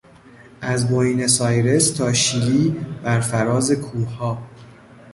از 0.61 0.89
بوینوس 0.89 1.41
آیرس 1.41 1.91
تا 1.91 2.13
شیلی 2.13 2.69
برفراز 3.03 3.71
کوهها 3.71 4.37